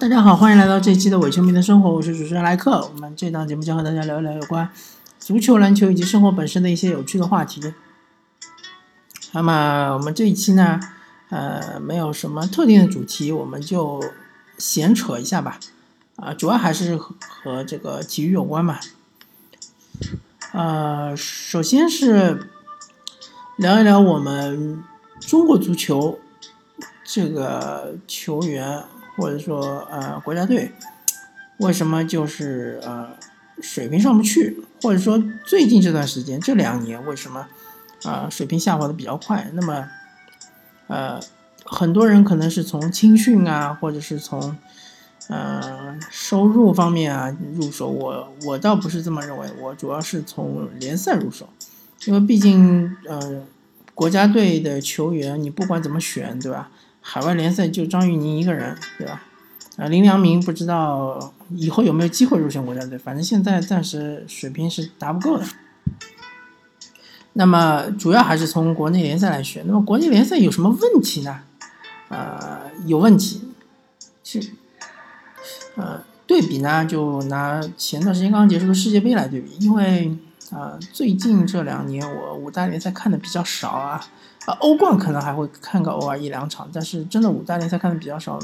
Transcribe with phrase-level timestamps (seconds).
[0.00, 2.88] 大家好，欢迎来到这一期的伪球迷的生活，我是主持人莱克。
[2.94, 4.70] 我们这档节目将和大家聊一聊有关
[5.18, 7.60] 足球、篮球以及生活本身的一些有趣的话题。
[9.32, 10.78] 那么我们这一期呢，
[11.30, 14.00] 呃，没有什么特定的主题，我们就
[14.56, 15.58] 闲扯一下吧。
[16.14, 18.78] 啊，主要还是和和这个体育有关嘛。
[20.52, 22.48] 呃，首先是
[23.56, 24.80] 聊一聊我们
[25.18, 26.20] 中国足球
[27.02, 28.84] 这个球员。
[29.18, 30.70] 或者说，呃，国家队
[31.58, 33.10] 为什么就是呃
[33.60, 34.56] 水平上不去？
[34.80, 37.44] 或者说最近这段时间这两年为什么
[38.04, 39.50] 啊水平下滑的比较快？
[39.54, 39.88] 那么，
[40.86, 41.20] 呃，
[41.64, 44.56] 很多人可能是从青训啊，或者是从
[45.26, 47.88] 呃收入方面啊入手。
[47.88, 51.48] 我我倒不是这么认为，我主要是从联赛入手，
[52.04, 53.42] 因为毕竟呃
[53.94, 56.70] 国家队的球员你不管怎么选，对吧？
[57.00, 59.22] 海外联赛就张玉宁一个人，对吧？
[59.76, 65.46] 啊，林良铭不知道以后有没有机会入选国家队，反正现在暂时水平是达不够的。
[67.34, 69.62] 那么主要还是从国内联赛来选。
[69.66, 71.42] 那么国内联赛有什么问题呢？
[72.08, 73.52] 呃，有问题，
[74.24, 74.42] 是
[75.76, 80.18] 呃对比呢，就拿前段时间刚刚结束的世界杯来对比，因为
[80.50, 84.04] 啊最近这两年我五大联赛看的比较少啊。
[84.48, 88.38] 啊，欧冠可能还会看个偶尔一两场，但是真的五大联赛看的比较少，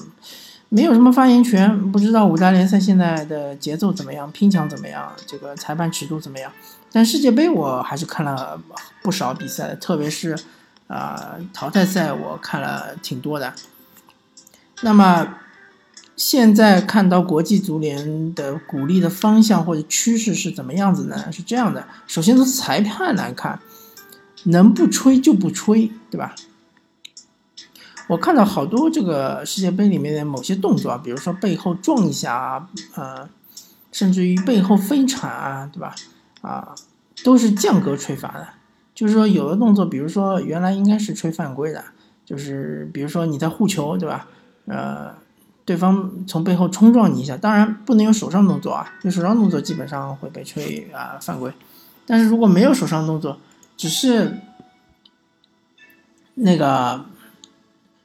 [0.69, 6.53] 没有什么发言权，不知道五大联赛现在的节奏怎么样，拼抢怎么样，这个裁判尺度怎么样。
[6.93, 8.61] 但世界杯我还是看了
[9.03, 10.39] 不少比赛的，特别是
[10.89, 13.55] 啊淘汰赛我看了挺多的。
[14.83, 15.37] 那么
[16.17, 21.33] 现在看到国际足联的鼓励的方向或者趋势是怎么样子呢？
[21.33, 23.59] 是这样的，首先从裁判来看。
[24.45, 26.35] 能不吹就不吹，对吧？
[28.07, 33.29] 我看到好多这个世界杯里面的某些动作啊，比如说背后撞一下啊，呃，
[33.91, 35.95] 甚至于背后飞铲啊，对吧？
[36.43, 36.75] 啊，
[37.25, 38.47] 都是降格吹罚的。
[38.95, 41.83] 就是说，有的动作，比如说原来应该是吹犯规的，
[42.25, 44.29] 就是比如说你在护球，对吧？
[44.67, 45.15] 呃，
[45.65, 51.51] 对方从背后冲撞你一下，当然不能有手上动作啊，有手上动作基本上会被吹啊犯规。
[52.07, 53.39] 但是如果没有手上动作，
[53.77, 54.39] 只是
[56.35, 57.05] 那个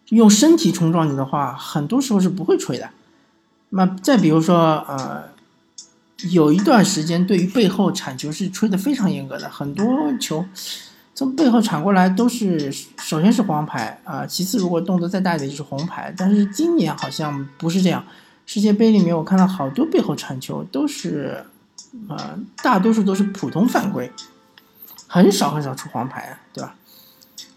[0.09, 2.89] 用身体冲撞你的话，很多时候是不会吹的。
[3.69, 5.29] 那再比如说，呃，
[6.31, 9.85] 有一段时间对于背后铲球是吹的非常严格的，很多
[10.19, 10.43] 球
[11.13, 16.13] 从背后铲过来都是首先是黄牌啊，其次如果动作再大一点就是红牌。
[16.17, 18.03] 但是今年好像不是这样，
[18.45, 21.45] 世界杯里面我看到好多背后铲球都是，
[22.07, 24.11] 呃，大多数都是普通犯规。
[25.09, 26.75] 很少很少出黄牌啊，对吧？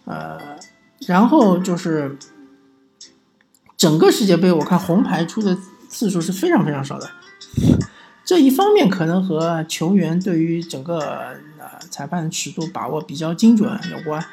[0.07, 0.59] 呃，
[1.07, 2.17] 然后就是
[3.77, 5.57] 整个世界杯，我看红牌出的
[5.89, 7.11] 次数是非常非常少的。
[8.25, 11.01] 这一方面可能和球员对于整个
[11.59, 14.25] 呃裁判尺度把握比较精准有关，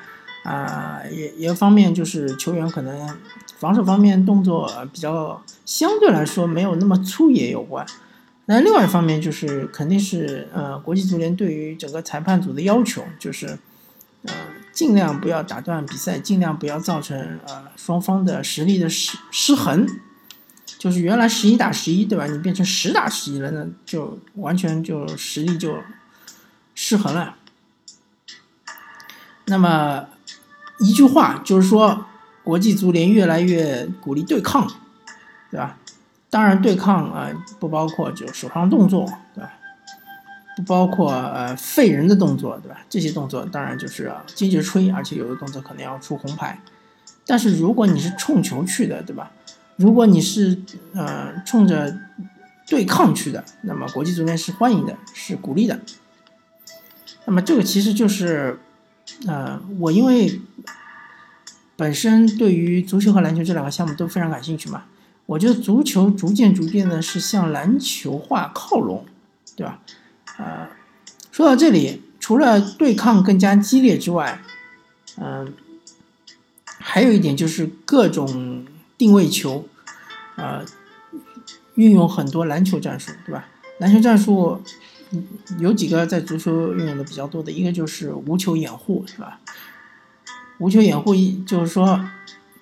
[0.44, 3.20] 啊，也也方面就是球员可能
[3.58, 7.86] 防守方面动作比较相对来说没有那么粗野有关。
[8.52, 13.46] 那另外一方面就是肯定是呃，国际足联对于整个裁判组的要求，就是
[14.24, 14.34] 呃，
[14.74, 19.88] 尽量不要打断比赛，尽量不要造成呃双方的实力的失失衡。
[20.80, 22.26] 就是原来十一打十一，对吧？
[22.26, 25.78] 你变成十打十一了，那就完全就实力就
[26.74, 27.36] 失衡了。
[29.46, 30.08] 那么
[30.80, 32.08] 一句话就是说，
[32.44, 34.68] 国际足联越来越鼓励对抗，
[35.52, 35.78] 对吧？
[36.30, 37.30] 当然，对抗啊
[37.60, 39.54] 不包括就手上动作，对吧？
[40.56, 42.82] 不包括呃废人的动作，对吧？
[42.88, 46.60] 这些动作当然就是坚决吹，而且有的动作可能要出红牌。
[47.26, 49.32] 但是如果你是冲球去的，对吧？
[49.78, 50.62] 如果你是
[50.94, 51.98] 呃冲着
[52.68, 55.80] 对抗去的，那么国际足联是欢迎的，是鼓励的。
[57.26, 58.60] 那么这个其实就是
[59.28, 60.42] 呃我因为
[61.76, 64.84] 本身对于足球和篮球这两个项目都非常感兴趣嘛。
[65.30, 69.06] 我觉得足球逐渐逐渐的是向篮球化靠拢，
[69.56, 69.80] 对吧？
[70.40, 70.68] 呃，
[71.32, 74.42] 说到这里，除了对抗更加激烈之外，
[75.18, 75.54] 嗯，
[76.66, 78.66] 还有一点就是各种
[78.98, 79.68] 定位球，
[80.36, 80.66] 呃，
[81.76, 83.46] 运用很多篮球战术，对吧？
[83.78, 84.64] 篮球战术
[85.60, 89.40] 有几个在足球运用的比较多的，一个就是无球掩护，是吧？
[90.58, 92.10] 无球掩护一就是说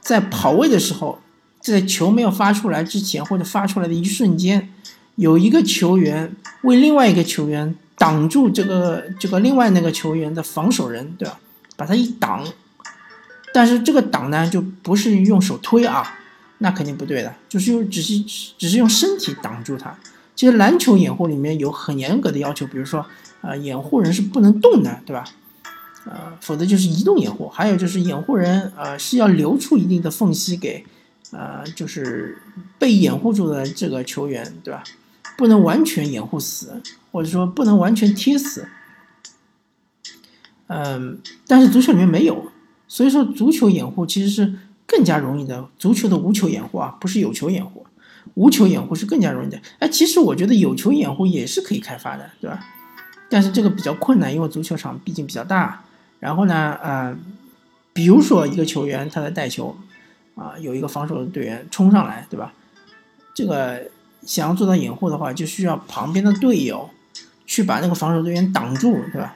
[0.01, 1.21] 在跑位的时候。
[1.59, 4.69] 在球没有发出来之前，或者发出来的一瞬间，
[5.15, 11.39] 有一个球员为另外一个球员挡住这个这个另外那个球员的防守人，对吧？
[11.75, 12.45] 把他一挡，
[13.53, 16.19] 但是这个挡呢，就不是用手推啊，
[16.59, 18.19] 那肯定不对的，就是用只是
[18.57, 19.95] 只是用身体挡住他。
[20.35, 23.05] 其实篮球掩护里面有很严格的要求，比如说，
[23.41, 25.25] 呃，掩护人是不能动的，对吧？
[26.05, 27.49] 呃，否则就是移动掩护。
[27.49, 30.85] 还有就是掩护人，呃，是要留出一定的缝隙给，
[31.31, 32.37] 呃，就是
[32.79, 34.83] 被掩护住的这个球员，对吧？
[35.37, 36.81] 不能完全掩护死，
[37.11, 38.67] 或者说不能完全贴死。
[40.67, 42.51] 嗯，但是足球里面没有，
[42.87, 44.53] 所以说足球掩护其实是
[44.85, 45.69] 更加容易的。
[45.77, 47.85] 足球的无球掩护啊，不是有球掩护，
[48.33, 49.61] 无球掩护是更加容易的。
[49.79, 52.65] 哎，其实我觉得有球掩护也是可以开发的，对吧？
[53.29, 55.83] 但是这个比较困难，因为足球场毕竟比较大。
[56.19, 57.15] 然后呢，呃，
[57.93, 59.77] 比如说一个球员他在带球，
[60.37, 62.53] 啊，有一个防守队员冲上来，对吧？
[63.33, 63.89] 这个
[64.23, 66.89] 想要做到掩护的话，就需要旁边的队友
[67.45, 69.35] 去把那个防守队员挡住，对吧？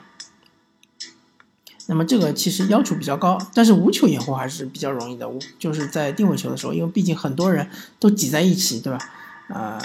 [1.86, 5.28] 那么这个其实要求比较高，但是无球掩护还是比较容易的。
[5.58, 7.68] 就是在定位球的时候，因为毕竟很多人
[7.98, 8.98] 都挤在一起，对吧？
[9.48, 9.82] 啊，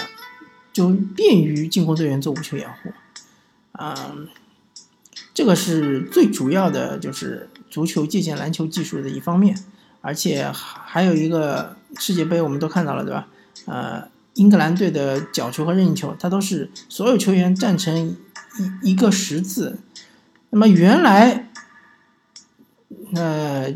[0.72, 2.92] 就便于进攻队员做无球掩护。
[3.72, 4.28] 嗯，
[5.34, 9.58] 这个是最主要的，就是足球借鉴篮球技术的一方面。
[10.00, 13.28] 而且还有一个世界杯，我们都看到了，对吧？
[13.66, 18.16] 呃，英格兰队的角球和任意球，它都是所有球员站成
[18.82, 19.78] 一一个十字。
[20.50, 21.44] 那么原来。
[23.10, 23.72] 那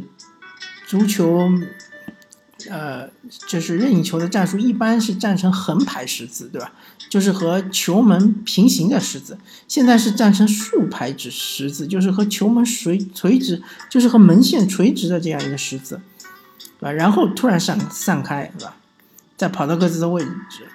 [0.87, 1.49] 足球，
[2.69, 3.09] 呃，
[3.49, 6.73] 就是任意球的战术，一般是站成横排十字，对吧？
[7.09, 9.39] 就是和球门平行的十字。
[9.67, 16.01] 现在是站成竖排直十字，就是和球门垂垂直，就是和门线垂直的这样一个十字，
[16.83, 16.93] 对吧？
[16.93, 18.75] 然后突然散散开，对吧？
[19.37, 20.67] 再跑到各自的位置，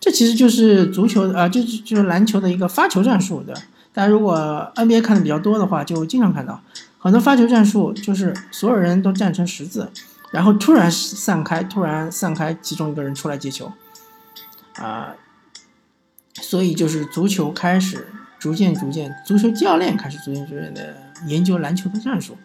[0.00, 3.60] 这其实就是足球啊，就是就是篮球的一个发球战术，对吧？
[3.92, 4.36] 大家如果
[4.74, 6.60] NBA 看的比较多的话，就经常看到。
[6.98, 9.88] 很多发球战术就是所有人都站成十字，
[10.32, 13.72] 然后突然散开，突然散开，其中一个人出来接球，
[14.74, 15.14] 啊，
[16.34, 18.08] 所以就是足球开始
[18.40, 20.96] 逐渐逐渐，足球教练开始逐渐逐渐的
[21.26, 22.36] 研究篮球的战术。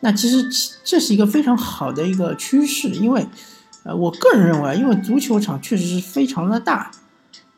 [0.00, 0.46] 那其实
[0.84, 3.26] 这是一个非常好的一个趋势，因为，
[3.84, 6.90] 呃，我个人认为啊，因为足球场确实是非常的大，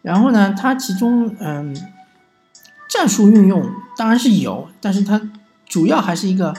[0.03, 1.77] 然后呢，它其中嗯，
[2.89, 5.21] 战术运用当然是有，但是它。
[5.71, 6.55] 主要还是一个，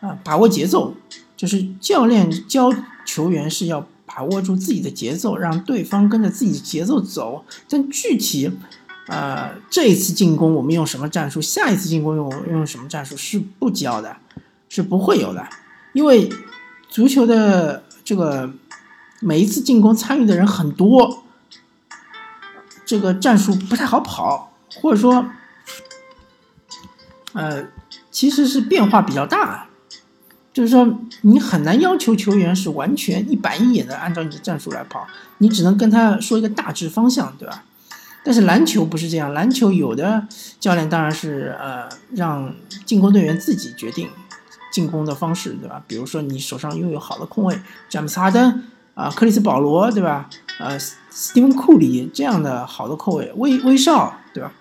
[0.00, 0.94] 啊，把握节奏，
[1.36, 2.72] 就是教练教
[3.04, 7.44] 球员是要把握住自己的节奏，让对方跟着自己的节奏走。
[7.68, 8.50] 但具体，
[9.08, 14.16] 呃，这一次进攻我们用什么战术，下一次进攻用用什么战术是不教的，
[14.74, 15.46] 是不会有的。
[15.92, 16.28] 因为
[16.88, 18.50] 足球的这个
[19.20, 21.24] 每一次进攻参与的人很多，
[22.84, 25.26] 这个战术不太好跑，或者说，
[27.34, 27.66] 呃。
[28.10, 29.66] 其实是变化比较大，
[30.52, 35.04] 就是说你很难要求球员是完全一板一眼的按照你的战术来跑，
[35.38, 37.64] 你只能跟他说一个大致方向，对吧？
[38.22, 40.28] 但是篮球不是这样，篮球有的
[40.60, 42.54] 教练当然是呃让
[42.86, 44.08] 进攻队员自己决定
[44.74, 45.80] 进攻的方式，对吧？
[45.86, 47.56] 比如说你手上拥有好的空位，
[47.88, 50.28] 詹姆斯哈登啊、克里斯保罗，对吧？
[50.58, 54.52] 呃，斯蒂芬库里这样的好的控卫，威威少，对吧？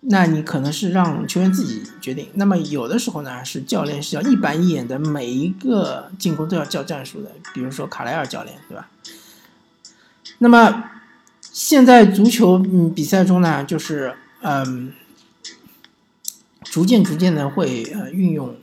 [0.00, 2.28] 那你可能是让球员自己决定。
[2.34, 7.30] 那么有的时候呢，是教练是要一板一眼的，每一个进攻都要叫战术的。
[7.54, 8.88] 比如说卡莱尔教练，对吧？
[10.40, 10.84] 那么
[11.40, 14.92] 现在足球嗯比赛中呢，就是嗯，
[16.70, 18.54] 逐渐逐渐的会呃运用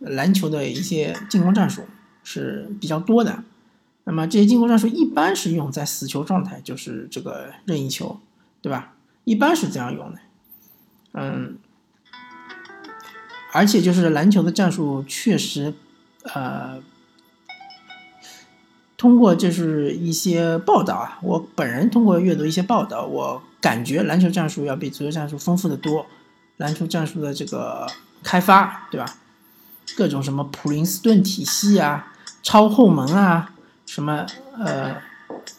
[0.00, 1.82] 篮球的一些进攻战术
[2.22, 3.42] 是比较多的。
[4.04, 8.18] 那么这些进攻战术一般是用在死球状态，就是这个任意球，
[8.62, 8.94] 对吧？
[9.24, 10.20] 一般是这样用的。
[11.12, 11.58] 嗯，
[13.52, 15.74] 而且就是篮球的战术确实，
[16.22, 16.80] 呃，
[18.96, 26.06] 通过就是一些报道啊，我本人通过阅读一些报道，我感觉篮球战术要比足球战术丰富的多。
[26.58, 27.86] 篮球战术的这个
[28.22, 29.16] 开发，对吧？
[29.96, 32.12] 各种什么普林斯顿体系啊，
[32.42, 33.50] 超后门啊，
[33.86, 34.94] 什么呃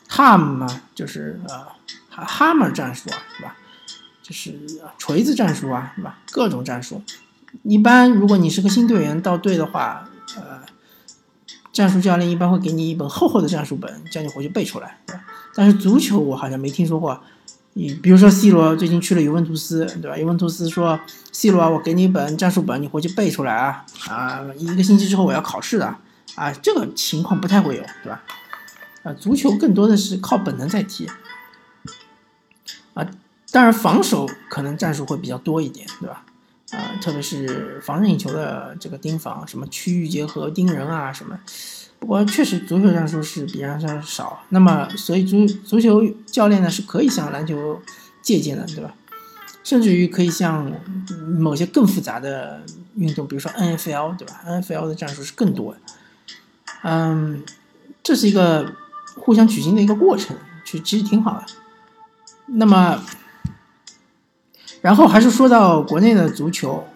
[0.09, 1.67] ，ham 啊，就是呃
[2.25, 3.55] ，hammer 战术啊，是吧？
[4.21, 4.55] 就是
[4.97, 6.19] 锤子战术啊，是吧？
[6.31, 7.01] 各种战术，
[7.63, 10.61] 一般如果你是个新队员到队的话，呃，
[11.73, 15.23] 战术教练一般会给你一本厚厚的战术本，叫你回去背出来，对吧？
[15.55, 17.21] 但是足球我好像没听说过，
[17.73, 20.17] 你比如说 C 罗最近去了尤文图斯，对吧？
[20.17, 20.99] 尤文图斯说
[21.31, 25.95] C 罗，我给你一本战术本，你回去背出来啊，啊，一个星期之后我要考试的，
[26.35, 28.23] 啊，这个情况不太会有，对吧？
[29.03, 31.07] 啊，足球更多的是靠本能在踢，
[32.95, 33.07] 啊。
[33.51, 36.23] 当然，防守可能战术会比较多一点，对吧？
[36.71, 41.39] 啊，特别是防任意球的这个盯防，什么区域结合盯人啊什么。
[41.99, 47.81] 不过确实足球战术是比篮球少，那么所以足足球教练呢是可以向篮球
[48.21, 48.93] 借鉴的，对吧？
[49.63, 50.71] 甚至于可以向
[51.37, 52.63] 某些更复杂的
[52.95, 55.79] 运动，比如说 N F L，对吧？N F L 的战术是更多的。
[56.83, 57.43] 嗯，
[58.01, 58.73] 这是一个
[59.15, 61.45] 互相取经的一个过程，其其实挺好的。
[62.47, 63.03] 那么，
[64.81, 66.87] 然后还是说到国内的足球，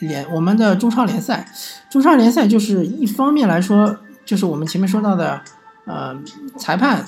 [0.00, 1.46] 联我们的中超联赛，
[1.90, 5.40] 中超联赛就是一方面来说，就是我们前面说到的，
[5.86, 6.16] 呃，
[6.56, 7.04] 裁判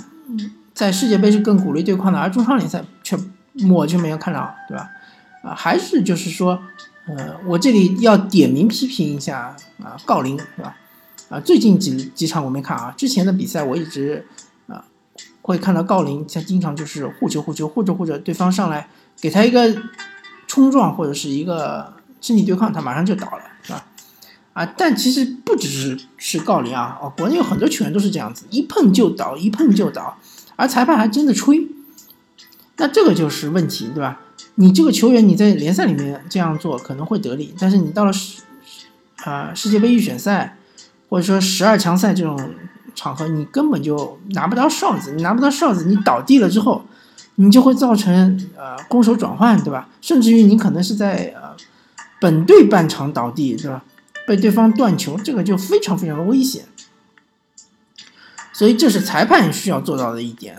[0.75, 3.19] 在世界杯是更鼓励对抗的，而中超联赛却
[3.71, 4.91] 我就没有看到，对吧？
[5.43, 6.61] 啊，还是就是说，
[7.07, 10.77] 呃，我这里要点名批评一下啊，郜林，对吧？
[11.29, 14.27] 啊，最近几几场我没看啊，之前的比赛我一直
[14.67, 14.85] 啊
[15.43, 18.89] 会看到郜林，他经常就是护球护球，护着护着对方上来
[19.21, 19.75] 给他一个
[20.47, 23.85] 冲撞或者是一个身体对抗，他马上就倒了，是吧？
[24.53, 30.17] 啊，但其实不只是是郜林啊，哦，国内有很多球员都是这样子，一碰就倒，一碰就倒，
[30.57, 31.69] 而裁判还真的吹，
[32.77, 34.21] 那这个就是问题，对吧？
[34.57, 38.43] 你这个球员你在联赛里面这样做可能会得利，但是你到了世
[39.25, 40.57] 啊世界杯预选赛。
[41.09, 42.39] 或者说十二强赛这种
[42.95, 46.85] 场合，你根本就拿不到哨子，你拿不到哨子，你倒地了之后，
[47.35, 49.89] 你就会造成呃攻守转换，对吧？
[50.01, 51.51] 甚至于你可能是在呃
[52.21, 53.85] 本队半场倒地，对吧？
[54.27, 56.65] 被对方断球，这个就非常非常的危险。
[58.53, 60.59] 所以这是裁判需要做到的一点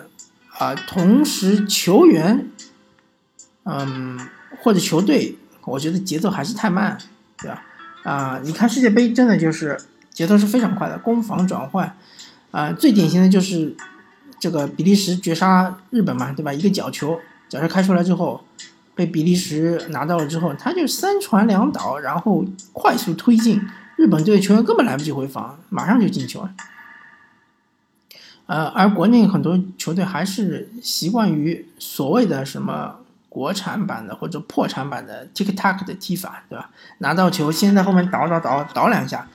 [0.57, 0.73] 啊。
[0.75, 2.49] 同时球员，
[3.63, 4.19] 嗯，
[4.61, 6.97] 或者球队，我觉得节奏还是太慢，
[7.37, 7.63] 对吧？
[8.03, 9.79] 啊，你看世界杯真的就是。
[10.13, 11.95] 节奏是非常快的，攻防转换，
[12.51, 13.73] 啊，最典型的就是
[14.41, 16.51] 这个比利时绝杀日本嘛，对吧？
[16.51, 18.43] 一个角球，角球开出来之后，
[18.93, 23.61] 被比利时拿到了之后，他就三传两倒，然后快速推进，
[23.95, 26.53] 日本队球员根本来不及回防，马上就进球了。
[28.47, 32.97] 呃，而国内很多球队还是习惯于所谓的什么
[33.29, 36.69] 国产版的或者破产版的 tick tack 的踢法，对吧？
[36.97, 39.27] 拿到球先在后面倒倒倒倒两下。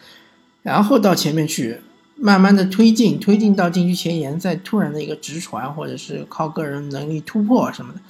[0.62, 1.80] 然后到前面去，
[2.16, 8.00] 慢慢的推进，推进到禁区前沿，再突然的一个直传，或者是靠个人能力突破什么的，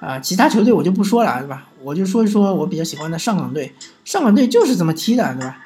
[0.00, 1.66] 啊，其他球队我就不说了，对吧？
[1.82, 3.74] 我就说一说我比较喜欢的上港队，
[4.04, 5.58] 上港队就是这么踢的，对吧？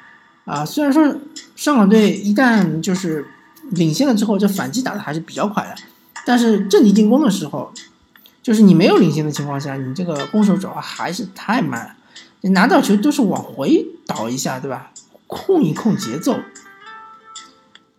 [0.45, 1.15] 啊，虽然说
[1.55, 3.25] 上港队一旦就是
[3.71, 5.75] 领先了之后，这反击打的还是比较快的，
[6.25, 7.71] 但是阵地进攻的时候，
[8.41, 11.95] 就是你没有领先的情况下，你这个攻守转换还是太慢了，
[12.41, 14.91] 你拿到球都是往回倒一下，对吧？
[15.27, 16.37] 控一控节奏，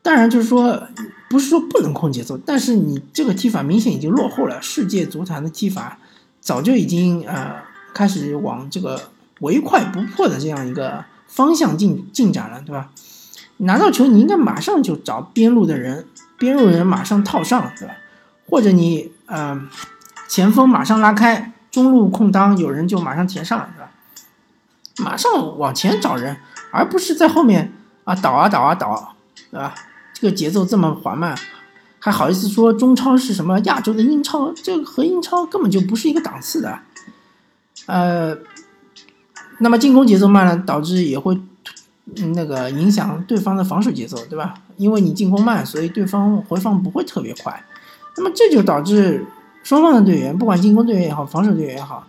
[0.03, 0.87] 当然就是说，
[1.31, 4.61] 不是说不能控节奏，但是你这个踢法明显已经落后了。
[4.61, 5.99] 世界足坛的踢法
[6.43, 7.55] 早就已经呃
[7.95, 9.01] 开始往这个
[9.41, 12.91] 唯快不破的这样一个方向进进展了，对吧？
[13.59, 16.07] 拿到球你应该马上就找边路的人，
[16.37, 17.95] 边路人马上套上，对吧？
[18.51, 19.59] 或者你呃
[20.29, 23.91] 前锋马上拉开，中路空当有人就马上填上，对吧？
[24.99, 26.37] 马上往前找人。
[26.75, 27.71] 而不是在后面
[28.05, 29.15] 啊倒啊倒啊倒，
[29.51, 29.75] 对吧？
[30.15, 31.37] 这个节奏这么缓慢，
[32.05, 34.53] 还好意思说中超是什么亚洲的英超？
[34.55, 36.77] 这个和英超根本就不是一个档次的。
[37.87, 38.37] 呃，
[39.61, 41.41] 那么进攻节奏慢了，导致也会
[42.35, 44.55] 那个影响对方的防守节奏，对吧？
[44.77, 47.65] 因为你进攻慢，所以对方回防不会特别快。
[48.17, 49.25] 那么这就导致
[49.63, 52.05] 双方的队员，不管进攻队员也好，防守队员也好，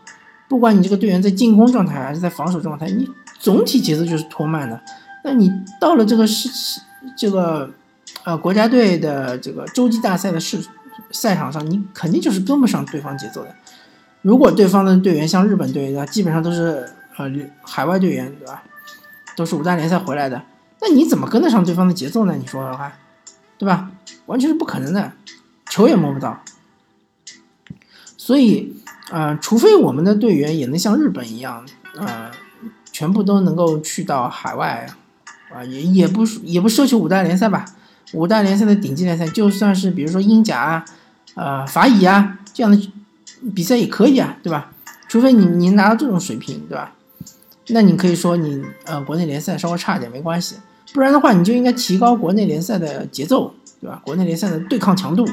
[0.47, 3.07] 不管你这个队员在进攻状态还是在防守状态，你。
[3.39, 4.81] 总体节奏就是拖慢的，
[5.25, 6.50] 那你到了这个是
[7.17, 7.69] 这个
[8.24, 10.63] 呃国家队的这个洲际大赛的市
[11.12, 13.56] 赛场上，你肯定就是跟不上对方节奏的。
[14.22, 18.63] 如果对方的队员像日本队那，基本上都是呃海外队员，对吧？
[19.36, 20.44] 都是五大联赛回来的，
[20.82, 22.36] 那你怎么跟得上对方的节奏呢？
[22.39, 22.94] 你说的话，
[23.58, 23.92] 对吧？
[24.27, 25.12] 完全是不可能的，
[25.70, 26.44] 球也摸不到。
[28.18, 28.75] 所以，
[29.12, 31.65] 呃，除非我们的队员也能像日本一样，
[31.96, 32.32] 呃。
[32.96, 34.88] 全部都能够去到海外，
[35.51, 37.65] 啊，也也不也不奢求五大联赛吧，
[38.13, 40.86] 五大联赛的顶级联赛，就算是比如说英甲啊，
[41.36, 42.91] 呃，法乙啊这样的
[43.53, 44.72] 比赛也可以啊，对吧？
[45.08, 46.93] 除非你你拿到这种水平，对吧？
[47.67, 50.55] 那你可以说你呃国内联赛稍微差一点没关系，
[50.93, 54.01] 不然的话你就应该提高国内联赛的节奏，对吧？
[54.03, 55.25] 国内联赛的对抗强度，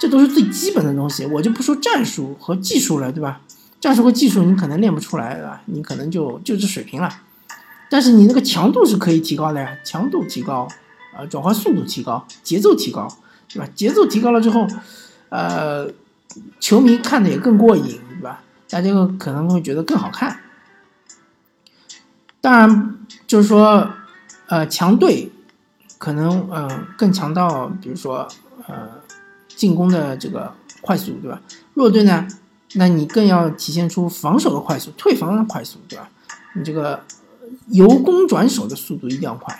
[0.00, 3.40] 这都是最基本的东西，我就不说战术和技术了，对吧？
[3.80, 5.62] 战术和技术你可能练不出来，对吧？
[5.66, 7.08] 你可能就就这水平了，
[7.88, 10.66] 但是你那个强度是可以提高的呀，强度提高，
[11.16, 13.08] 呃，转换速度提高，节奏提高，
[13.48, 13.68] 对吧？
[13.74, 14.66] 节奏提高了之后，
[15.28, 15.88] 呃，
[16.60, 18.42] 球迷看的也更过瘾，对吧？
[18.68, 20.40] 大家可能会觉得更好看，
[22.40, 22.96] 当然
[23.26, 23.88] 就是说，
[24.48, 25.30] 呃，强队
[25.98, 28.28] 可能呃更强到，比如说
[28.66, 28.88] 呃
[29.48, 31.40] 进攻的这个快速，对吧？
[31.74, 32.26] 弱队呢，
[32.74, 36.10] 那你更要体现出防守的快速，退防的快速，对吧？
[36.54, 37.02] 你这个
[37.68, 39.58] 由攻转守的速度一定要快，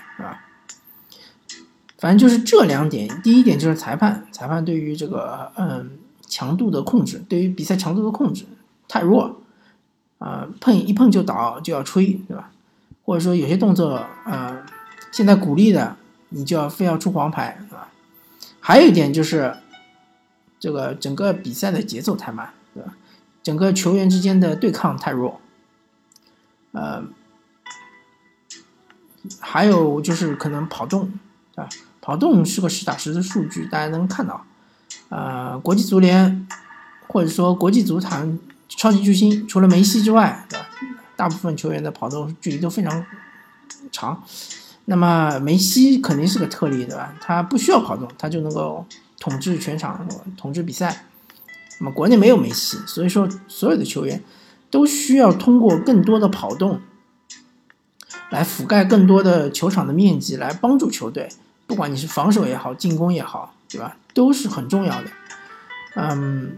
[1.99, 8.45] 反正就是这两点，第一点就是裁判，裁判对于这个嗯强度的控制，对于比赛强度的控制
[8.87, 9.41] 太弱，
[10.19, 12.51] 啊碰一碰就倒就要吹，对吧？
[13.05, 14.63] 或者说有些动作，呃，
[15.13, 15.97] 现在鼓励的
[16.29, 17.89] 你就要非要出黄牌，对吧？
[18.61, 19.57] 还有一点就是
[20.59, 22.95] 这个整个比赛的节奏太慢，对吧？
[23.43, 25.41] 整个球员之间的对抗太弱，
[26.73, 27.05] 呃，
[29.39, 31.13] 还有就是可能跑动，
[31.57, 31.69] 啊。
[32.01, 34.45] 跑动是个实打实的数据，大家能看到。
[35.09, 36.47] 呃，国际足联
[37.09, 40.67] 或者说国际足坛超级巨星，除了梅西之外，对吧？
[41.17, 43.05] 大部分球员的跑动距离都非常
[43.91, 44.23] 长。
[44.85, 47.13] 那么梅西肯定是个特例，对吧？
[47.21, 48.87] 他不需要跑动，他就能够
[49.19, 51.07] 统治全场，统治比赛。
[51.81, 54.23] 那么国内没有梅西，所以说所有的球员
[54.71, 56.81] 都需要通过更多的跑动
[58.31, 61.29] 来覆盖更多的球场的面积，来帮助球队。
[61.67, 63.97] 不管你是防守也好，进攻也好，对吧？
[64.15, 65.11] 都是很重要的。
[65.97, 66.57] 嗯，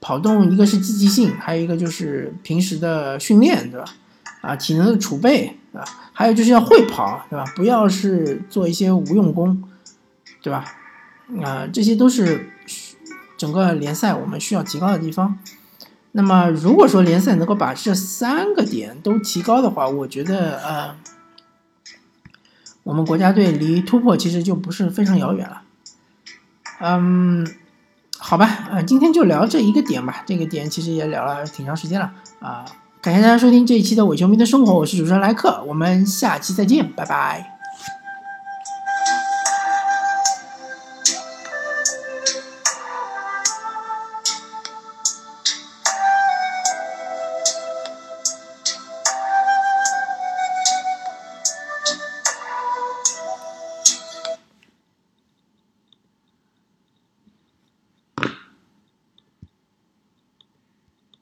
[0.00, 3.86] 跑动一个是积极性，还有一个就是平时的训练，对吧？
[4.40, 5.84] 啊，体能的储备，对吧？
[6.12, 7.44] 还有就是要会跑，对吧？
[7.56, 9.62] 不要是做一些无用功，
[10.40, 10.64] 对吧？
[11.42, 12.50] 啊，这些都是
[13.36, 15.38] 整个联赛我们需要提高的地方。
[16.12, 20.96] 那么，如果说联赛能够把这三个点都提高的话，我觉得，呃。
[22.82, 25.62] 我们国家队离突破其实就不是非常遥远了，
[26.80, 27.46] 嗯，
[28.18, 32.64] 好吧，啊，今天就聊这一个点吧，这个点其实也聊了挺长时间了啊，
[33.00, 37.61] 感谢大家收听这一期的伪球迷的生活，我是主持人莱克，我们下期再见，拜拜。